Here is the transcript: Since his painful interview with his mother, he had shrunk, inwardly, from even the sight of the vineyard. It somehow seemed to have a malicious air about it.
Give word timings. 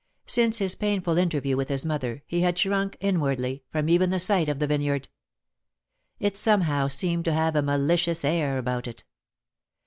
Since 0.25 0.57
his 0.57 0.73
painful 0.73 1.19
interview 1.19 1.55
with 1.55 1.69
his 1.69 1.85
mother, 1.85 2.23
he 2.25 2.41
had 2.41 2.57
shrunk, 2.57 2.97
inwardly, 3.01 3.63
from 3.69 3.87
even 3.87 4.09
the 4.09 4.19
sight 4.19 4.49
of 4.49 4.57
the 4.57 4.65
vineyard. 4.65 5.09
It 6.19 6.35
somehow 6.35 6.87
seemed 6.87 7.25
to 7.25 7.33
have 7.33 7.55
a 7.55 7.61
malicious 7.61 8.25
air 8.25 8.57
about 8.57 8.87
it. 8.87 9.03